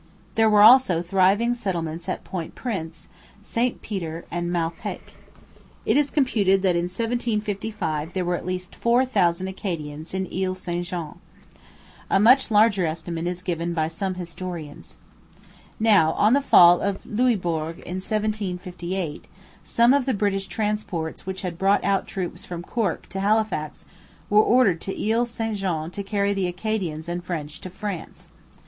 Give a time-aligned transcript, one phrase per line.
[0.33, 3.07] There were also thriving settlements at Point Prince,
[3.43, 5.13] St Peter, and Malpeque.
[5.85, 10.55] It is computed that in 1755 there were at least four thousand Acadians in Ile
[10.55, 11.19] St Jean.
[12.09, 14.95] A much larger estimate is given by some historians.
[15.79, 19.25] Now, on the fall of Louisbourg in 1758,
[19.63, 23.85] some of the British transports which had brought out troops from Cork to Halifax
[24.31, 28.25] were ordered to Ile St Jean to carry the Acadians and French to France.